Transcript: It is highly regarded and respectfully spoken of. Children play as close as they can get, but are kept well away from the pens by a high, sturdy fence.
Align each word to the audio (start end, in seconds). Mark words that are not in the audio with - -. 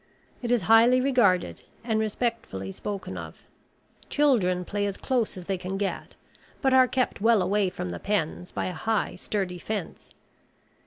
It 0.41 0.49
is 0.51 0.63
highly 0.63 0.99
regarded 0.99 1.61
and 1.83 1.99
respectfully 1.99 2.71
spoken 2.71 3.19
of. 3.19 3.43
Children 4.09 4.65
play 4.65 4.87
as 4.87 4.97
close 4.97 5.37
as 5.37 5.45
they 5.45 5.59
can 5.59 5.77
get, 5.77 6.15
but 6.59 6.73
are 6.73 6.87
kept 6.87 7.21
well 7.21 7.39
away 7.43 7.69
from 7.69 7.91
the 7.91 7.99
pens 7.99 8.51
by 8.51 8.65
a 8.65 8.73
high, 8.73 9.15
sturdy 9.15 9.59
fence. 9.59 10.15